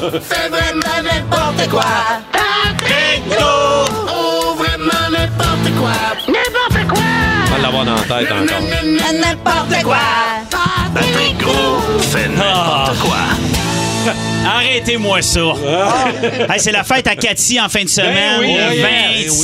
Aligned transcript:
Fais 0.00 0.48
vraiment 0.48 1.02
n'importe 1.02 1.68
quoi. 1.70 1.84
Patrick 2.32 3.22
Oh, 3.40 4.54
vraiment 4.56 5.10
n'importe 5.10 5.74
quoi. 5.78 5.92
N'importe 6.28 6.88
quoi. 6.88 7.02
On 7.48 7.50
va 7.56 7.58
l'avoir 7.62 7.84
dans 7.84 7.94
la 7.94 8.00
tête 8.02 8.32
encore. 8.32 9.12
N'importe 9.12 9.82
quoi. 9.82 9.96
Patrick 10.94 11.36
Fais 12.10 12.28
n'importe 12.28 12.98
quoi. 13.00 13.16
Arrêtez-moi 14.46 15.22
ça. 15.22 15.40
Hey, 16.48 16.60
c'est 16.60 16.70
la 16.72 16.84
fête 16.84 17.06
à 17.08 17.16
Cathy 17.16 17.60
en 17.60 17.68
fin 17.68 17.82
de 17.82 17.88
semaine, 17.88 18.38
oui, 18.40 18.54
le 18.56 19.30
oui, 19.30 19.36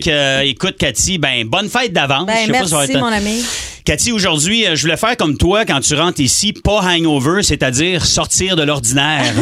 25. 0.00 0.08
Euh, 0.08 0.40
écoute, 0.40 0.76
Cathy, 0.78 1.18
ben, 1.18 1.44
bonne 1.46 1.68
fête 1.68 1.92
d'avance. 1.92 2.26
Ben, 2.26 2.36
Je 2.48 2.52
sais 2.52 2.58
pas 2.58 2.64
si 2.64 2.70
ça 2.70 2.76
va 2.76 2.80
merci, 2.82 2.92
être- 2.92 3.00
mon 3.00 3.06
ami. 3.12 3.44
Cathy, 3.90 4.12
aujourd'hui, 4.12 4.68
euh, 4.68 4.76
je 4.76 4.82
voulais 4.82 4.96
faire 4.96 5.16
comme 5.16 5.36
toi 5.36 5.64
quand 5.64 5.80
tu 5.80 5.96
rentres 5.96 6.20
ici, 6.20 6.52
pas 6.52 6.80
hangover, 6.80 7.42
c'est-à-dire 7.42 8.06
sortir 8.06 8.54
de 8.54 8.62
l'ordinaire. 8.62 9.24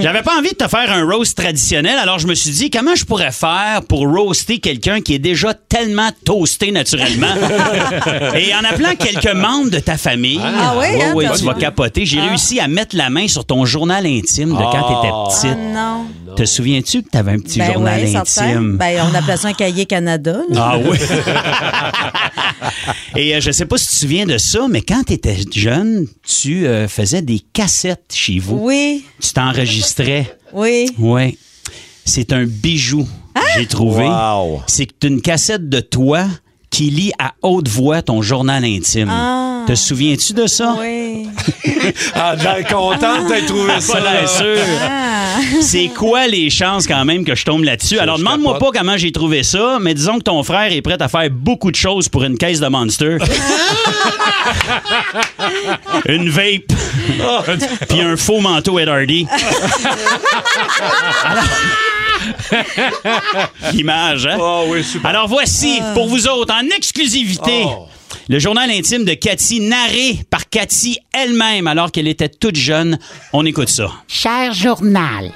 J'avais 0.00 0.20
pas 0.20 0.36
envie 0.36 0.50
de 0.50 0.54
te 0.56 0.68
faire 0.68 0.92
un 0.92 1.10
roast 1.10 1.34
traditionnel, 1.38 1.96
alors 1.98 2.18
je 2.18 2.26
me 2.26 2.34
suis 2.34 2.50
dit 2.50 2.68
comment 2.68 2.94
je 2.94 3.06
pourrais 3.06 3.32
faire 3.32 3.80
pour 3.88 4.06
roaster 4.06 4.58
quelqu'un 4.58 5.00
qui 5.00 5.14
est 5.14 5.18
déjà 5.18 5.54
tellement 5.54 6.10
toasté 6.26 6.72
naturellement? 6.72 7.26
Et 8.36 8.52
en 8.54 8.64
appelant 8.70 8.94
quelques 8.98 9.34
membres 9.34 9.70
de 9.70 9.78
ta 9.78 9.96
famille, 9.96 10.42
Ah 10.44 10.74
oui, 10.78 10.88
hein, 11.02 11.14
ouais, 11.14 11.24
t'as 11.26 11.38
tu 11.38 11.44
vas 11.46 11.54
capoter. 11.54 12.04
J'ai 12.04 12.18
Ah. 12.20 12.28
réussi 12.28 12.60
à 12.60 12.68
mettre 12.68 12.96
la 12.96 13.08
main 13.08 13.28
sur 13.28 13.46
ton 13.46 13.64
journal 13.64 14.04
intime 14.04 14.50
de 14.50 14.56
quand 14.56 14.72
Ah. 14.74 15.28
t'étais 15.32 15.54
petite. 15.54 15.58
Non. 15.74 16.04
Te 16.36 16.44
souviens-tu 16.44 17.02
que 17.02 17.08
t'avais 17.08 17.32
un 17.32 17.38
petit 17.40 17.58
Ben 17.60 17.72
journal 17.72 18.06
certain. 18.06 18.42
intime? 18.44 18.76
Ben, 18.76 19.02
on 19.10 19.14
appelait 19.14 19.38
ça 19.38 19.48
un 19.48 19.54
cahier 19.54 19.86
Canada. 19.86 20.36
là. 20.50 20.72
Ah 20.72 20.76
oui. 20.78 20.98
Et 23.16 23.34
euh, 23.34 23.40
je 23.40 23.50
sais 23.50 23.66
pas 23.66 23.76
si 23.78 23.86
tu 23.86 23.92
te 23.92 23.98
souviens 23.98 24.26
de 24.26 24.38
ça, 24.38 24.66
mais 24.68 24.82
quand 24.82 25.02
tu 25.06 25.12
étais 25.14 25.36
jeune, 25.54 26.06
tu 26.26 26.66
euh, 26.66 26.88
faisais 26.88 27.22
des 27.22 27.40
cassettes 27.52 28.12
chez 28.14 28.38
vous. 28.38 28.58
Oui, 28.60 29.04
Tu 29.20 29.32
t'enregistrais. 29.32 30.36
oui. 30.52 30.90
Oui. 30.98 31.38
C'est 32.04 32.32
un 32.32 32.44
bijou, 32.44 33.06
Hein? 33.36 33.40
j'ai 33.56 33.66
trouvé. 33.66 34.04
Wow. 34.04 34.62
C'est 34.66 35.04
une 35.04 35.20
cassette 35.20 35.68
de 35.68 35.80
toi 35.80 36.26
qui 36.70 36.90
lit 36.90 37.12
à 37.18 37.34
haute 37.42 37.68
voix 37.68 38.02
ton 38.02 38.22
journal 38.22 38.64
intime. 38.64 39.08
Ah. 39.10 39.64
Te 39.66 39.74
souviens-tu 39.74 40.32
de 40.32 40.46
ça? 40.46 40.76
Oui. 40.80 41.28
Ah, 42.14 42.34
l'air 42.36 42.66
content 42.68 43.24
de 43.24 43.46
trouvé 43.46 43.80
ça. 43.80 43.94
Pas 43.94 44.00
là. 44.00 44.26
sûr. 44.26 44.56
C'est 45.60 45.88
quoi 45.88 46.26
les 46.26 46.50
chances 46.50 46.86
quand 46.86 47.04
même 47.04 47.24
que 47.24 47.34
je 47.34 47.44
tombe 47.44 47.64
là-dessus? 47.64 47.98
Alors 47.98 48.18
demande-moi 48.18 48.58
pas 48.58 48.70
comment 48.72 48.96
j'ai 48.96 49.12
trouvé 49.12 49.42
ça, 49.42 49.78
mais 49.80 49.94
disons 49.94 50.18
que 50.18 50.24
ton 50.24 50.42
frère 50.42 50.72
est 50.72 50.82
prêt 50.82 51.00
à 51.00 51.08
faire 51.08 51.28
beaucoup 51.30 51.70
de 51.70 51.76
choses 51.76 52.08
pour 52.08 52.24
une 52.24 52.36
caisse 52.38 52.60
de 52.60 52.68
Monster. 52.68 53.18
une 56.06 56.28
vape. 56.30 56.72
Puis 57.88 58.00
un 58.00 58.16
faux 58.16 58.40
manteau 58.40 58.78
Ed 58.78 58.88
Hardy. 58.88 59.26
Alors- 61.24 61.44
L'image, 63.72 64.26
hein? 64.26 64.36
Ah 64.40 64.60
oui, 64.66 64.82
super. 64.84 65.08
Alors 65.10 65.28
voici, 65.28 65.80
pour 65.94 66.08
vous 66.08 66.26
autres, 66.28 66.52
en 66.54 66.66
exclusivité, 66.76 67.62
Oh. 67.64 67.86
le 68.28 68.38
journal 68.38 68.70
intime 68.70 69.04
de 69.04 69.14
Cathy, 69.14 69.60
narré 69.60 70.18
Cathy 70.50 70.98
elle-même 71.12 71.68
alors 71.68 71.92
qu'elle 71.92 72.08
était 72.08 72.28
toute 72.28 72.56
jeune. 72.56 72.98
On 73.32 73.46
écoute 73.46 73.68
ça. 73.68 73.92
Cher 74.08 74.52
journal, 74.52 75.30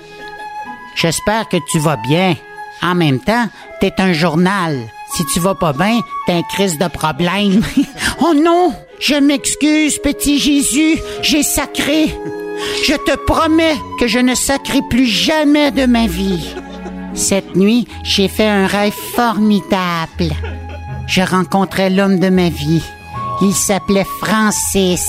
j'espère 0.97 1.49
que 1.49 1.57
tu 1.71 1.79
vas 1.79 1.97
bien. 1.97 2.35
En 2.83 2.97
même 2.97 3.21
temps, 3.21 3.49
t'es 3.81 3.93
un 3.99 4.13
journal. 4.13 4.77
Si 5.15 5.25
tu 5.33 5.39
vas 5.39 5.55
pas 5.55 5.73
bien, 5.73 6.01
t'as 6.27 6.39
un 6.39 6.43
crise 6.43 6.79
de 6.79 6.89
problème. 6.89 7.63
oh 8.21 8.35
non, 8.35 8.75
je 8.99 9.15
m'excuse, 9.15 9.99
petit 9.99 10.41
Jésus, 10.41 10.99
j'ai 11.23 11.45
sacré. 11.45 12.13
Je 12.85 12.95
te 12.95 13.17
promets 13.25 13.77
que 14.01 14.09
je 14.09 14.19
ne 14.19 14.35
sacrerai 14.35 14.81
plus 14.91 15.07
jamais 15.07 15.71
de 15.71 15.87
ma 15.87 16.09
vie. 16.09 16.45
Cette 17.15 17.55
nuit, 17.55 17.87
j'ai 18.03 18.27
fait 18.27 18.49
un 18.49 18.67
rêve 18.67 18.93
formidable. 19.15 20.35
Je 21.07 21.23
rencontrais 21.23 21.91
l'homme 21.91 22.19
de 22.19 22.31
ma 22.31 22.49
vie. 22.49 22.83
Il 23.43 23.55
s'appelait 23.55 24.07
Francis. 24.21 25.05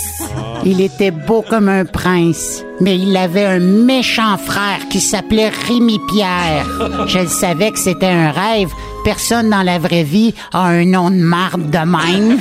Il 0.66 0.82
était 0.82 1.12
beau 1.12 1.44
comme 1.48 1.70
un 1.70 1.86
prince, 1.86 2.64
mais 2.82 2.98
il 2.98 3.16
avait 3.16 3.46
un 3.46 3.60
méchant 3.60 4.38
frère 4.38 4.88
qui 4.90 5.00
s'appelait 5.00 5.50
Rémi 5.68 6.00
Pierre. 6.12 6.66
Je 7.08 7.20
le 7.20 7.28
savais 7.28 7.72
que 7.72 7.80
c'était 7.80 8.08
un 8.08 8.32
rêve. 8.32 8.70
Personne 9.04 9.52
dans 9.52 9.62
la 9.62 9.78
vraie 9.78 10.04
vie 10.04 10.34
a 10.52 10.64
un 10.64 10.86
nom 10.86 11.12
de 11.12 11.18
marbre 11.18 11.70
de 11.70 11.78
même. 11.78 12.40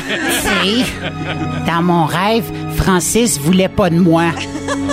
Dans 1.66 1.82
mon 1.82 2.06
rêve, 2.06 2.50
Francis 2.76 3.38
voulait 3.38 3.68
pas 3.68 3.90
de 3.90 3.98
moi. 3.98 4.30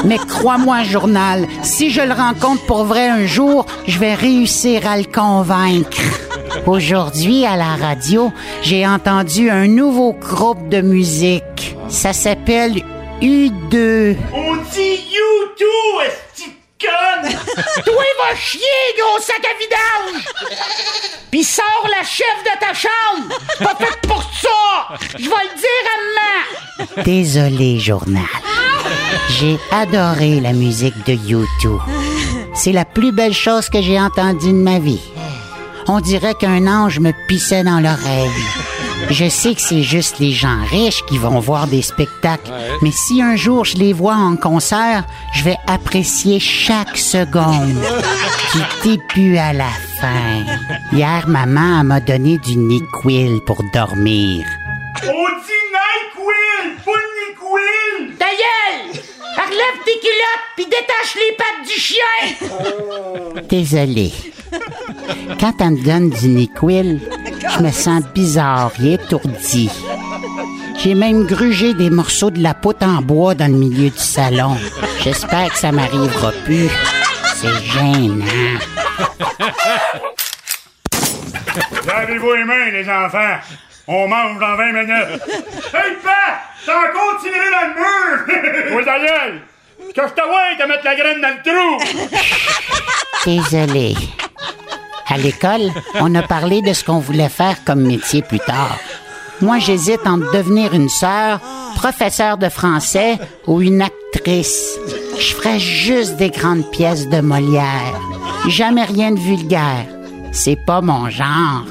Mais 0.05 0.17
crois-moi, 0.17 0.83
journal, 0.83 1.47
si 1.61 1.89
je 1.89 2.01
le 2.01 2.13
rencontre 2.13 2.65
pour 2.65 2.83
vrai 2.83 3.07
un 3.07 3.25
jour, 3.25 3.65
je 3.87 3.97
vais 3.99 4.15
réussir 4.15 4.85
à 4.87 4.97
le 4.97 5.05
convaincre. 5.05 6.01
Aujourd'hui, 6.67 7.45
à 7.45 7.55
la 7.55 7.75
radio, 7.75 8.31
j'ai 8.61 8.85
entendu 8.85 9.49
un 9.49 9.67
nouveau 9.67 10.13
groupe 10.13 10.69
de 10.69 10.81
musique. 10.81 11.75
Ça 11.87 12.13
s'appelle 12.13 12.83
U2. 13.21 14.15
On 14.33 14.55
dit 14.55 14.99
YouTube, 15.11 16.01
est-ce 16.05 16.43
conne? 16.79 17.31
Toi, 17.85 18.03
va 18.19 18.35
chier, 18.35 18.61
gros 18.97 19.21
sac 19.21 19.41
à 19.43 19.57
vidange! 19.59 20.25
Pis 21.29 21.43
sors 21.43 21.87
la 21.89 22.03
chef 22.03 22.25
de 22.43 22.59
ta 22.59 22.73
chambre! 22.73 23.35
Pas 23.59 23.75
fait 23.85 24.07
pour 24.07 24.23
ça! 24.23 24.97
Je 25.17 25.23
vais 25.23 25.29
le 25.29 25.57
dire 25.59 25.87
à 25.87 26.85
maman! 26.85 27.03
Désolé, 27.03 27.79
journal. 27.79 28.23
J'ai 29.29 29.57
adoré 29.71 30.39
la 30.39 30.53
musique 30.53 31.05
de 31.05 31.13
YouTube. 31.13 31.79
C'est 32.53 32.71
la 32.71 32.85
plus 32.85 33.11
belle 33.11 33.33
chose 33.33 33.69
que 33.69 33.81
j'ai 33.81 33.99
entendue 33.99 34.51
de 34.51 34.57
ma 34.57 34.79
vie. 34.79 35.10
On 35.93 35.99
dirait 35.99 36.35
qu'un 36.35 36.67
ange 36.67 37.01
me 37.01 37.11
pissait 37.27 37.65
dans 37.65 37.81
l'oreille. 37.81 38.31
Je 39.09 39.27
sais 39.27 39.53
que 39.53 39.59
c'est 39.59 39.83
juste 39.83 40.19
les 40.19 40.31
gens 40.31 40.63
riches 40.69 41.03
qui 41.05 41.17
vont 41.17 41.41
voir 41.41 41.67
des 41.67 41.81
spectacles, 41.81 42.49
mais 42.81 42.91
si 42.91 43.21
un 43.21 43.35
jour 43.35 43.65
je 43.65 43.75
les 43.75 43.91
vois 43.91 44.15
en 44.15 44.37
concert, 44.37 45.03
je 45.33 45.43
vais 45.43 45.57
apprécier 45.67 46.39
chaque 46.39 46.95
seconde, 46.95 47.75
du 48.53 48.61
début 48.89 49.35
à 49.35 49.51
la 49.51 49.67
fin. 49.99 50.45
Hier, 50.93 51.27
maman 51.27 51.81
elle 51.81 51.87
m'a 51.87 51.99
donné 51.99 52.37
du 52.37 52.55
NyQuil 52.55 53.41
pour 53.45 53.61
dormir. 53.73 54.45
On 55.03 55.27
dit 55.43 55.65
NyQuil, 55.75 56.77
pas 56.85 57.01
NyQuil! 57.17 58.15
Ta 58.17 58.27
gueule! 58.27 59.01
Relève 59.35 59.83
tes 59.83 59.99
culottes 59.99 60.47
puis 60.55 60.65
détache 60.67 61.15
les 61.17 61.35
pattes 61.35 61.67
du 61.67 61.77
chien! 61.81 63.43
Désolé. 63.49 64.13
Quand 65.39 65.53
elle 65.59 65.71
me 65.71 65.83
donne 65.83 66.09
du 66.09 66.27
NyQuil, 66.27 66.99
je 67.55 67.63
me 67.63 67.71
sens 67.71 68.03
bizarre 68.13 68.71
et 68.83 68.93
étourdi. 68.93 69.69
J'ai 70.77 70.95
même 70.95 71.25
grugé 71.25 71.73
des 71.73 71.89
morceaux 71.89 72.31
de 72.31 72.41
la 72.41 72.53
poutre 72.53 72.85
en 72.85 73.01
bois 73.01 73.35
dans 73.35 73.51
le 73.51 73.57
milieu 73.57 73.89
du 73.89 73.97
salon. 73.97 74.57
J'espère 75.03 75.51
que 75.51 75.57
ça 75.59 75.71
m'arrivera 75.71 76.31
plus. 76.45 76.69
C'est 77.35 77.63
gênant. 77.63 78.25
Lavez-vous 81.85 82.33
les 82.33 82.43
mains, 82.43 82.69
les 82.71 82.89
enfants. 82.89 83.37
On 83.87 84.07
mange 84.07 84.39
dans 84.39 84.55
20 84.55 84.71
minutes. 84.71 85.21
hey, 85.73 85.95
Pat! 86.03 86.39
T'as 86.65 86.77
encore 86.77 87.19
tiré 87.21 87.37
dans 87.51 87.67
le 87.67 87.73
mur! 87.75 88.75
Oui, 88.77 88.83
gueule! 88.85 89.41
Que 89.93 90.01
je 90.07 90.13
te 90.13 90.21
vois 90.21 90.55
te 90.57 90.67
mettre 90.67 90.85
la 90.85 90.95
graine 90.95 91.21
dans 91.21 91.29
le 91.29 91.41
trou! 91.43 91.69
Désolé. 93.25 93.95
À 95.11 95.17
l'école, 95.17 95.71
on 95.99 96.15
a 96.15 96.21
parlé 96.23 96.61
de 96.61 96.71
ce 96.71 96.85
qu'on 96.85 96.99
voulait 96.99 97.27
faire 97.27 97.63
comme 97.65 97.81
métier 97.81 98.21
plus 98.21 98.39
tard. 98.39 98.77
Moi, 99.41 99.59
j'hésite 99.59 100.05
entre 100.05 100.31
devenir 100.31 100.73
une 100.73 100.87
sœur, 100.87 101.41
professeur 101.75 102.37
de 102.37 102.47
français 102.47 103.17
ou 103.45 103.61
une 103.61 103.81
actrice. 103.81 104.77
Je 105.19 105.33
ferais 105.33 105.59
juste 105.59 106.15
des 106.15 106.29
grandes 106.29 106.69
pièces 106.71 107.09
de 107.09 107.19
Molière. 107.19 107.99
Jamais 108.47 108.85
rien 108.85 109.11
de 109.11 109.19
vulgaire. 109.19 109.85
C'est 110.31 110.63
pas 110.65 110.79
mon 110.79 111.09
genre. 111.09 111.65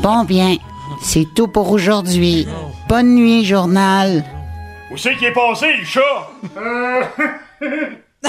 Bon 0.00 0.24
bien, 0.24 0.56
c'est 1.02 1.26
tout 1.36 1.46
pour 1.46 1.70
aujourd'hui. 1.70 2.48
Bonne 2.88 3.14
nuit, 3.14 3.44
journal. 3.44 4.24
Où 4.90 4.96
c'est 4.96 5.14
qui 5.16 5.26
est 5.26 5.32
passé, 5.32 5.66
le 5.78 5.84
chat? 5.84 6.30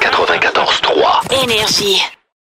94.3. 0.00 1.42
Énergie. 1.44 2.00